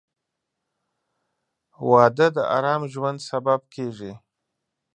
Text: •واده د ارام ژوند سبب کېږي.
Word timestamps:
•واده 1.89 2.27
د 2.35 2.37
ارام 2.57 2.81
ژوند 2.93 3.17
سبب 3.29 3.59
کېږي. 3.73 4.13